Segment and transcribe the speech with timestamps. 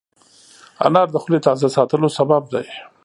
[0.85, 2.65] انار د خولې تازه ساتلو سبب دی.